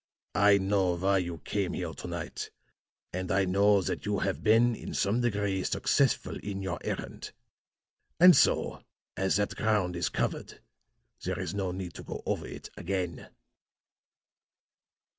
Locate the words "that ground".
9.35-9.95